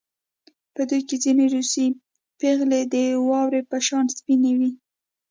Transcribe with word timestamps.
په 0.73 0.81
دوی 0.89 1.01
کې 1.07 1.15
ځینې 1.23 1.45
روسۍ 1.53 1.87
پېغلې 2.39 2.81
د 2.93 2.95
واورې 3.27 3.61
په 3.69 3.77
شان 3.87 4.05
سپینې 4.17 4.51
وې 4.57 4.69